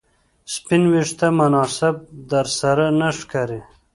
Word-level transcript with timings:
سپین 0.53 0.83
ویښته 0.91 1.27
مناسب 1.39 1.95
درسره 2.31 2.85
نه 2.99 3.09
ښکاري 3.19 3.61